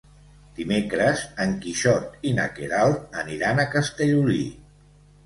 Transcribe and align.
Dimecres 0.59 1.19
en 1.43 1.53
Quixot 1.65 2.15
i 2.29 2.31
na 2.39 2.45
Queralt 2.55 3.19
aniran 3.25 3.63
a 3.63 3.67
Castellolí. 3.77 4.39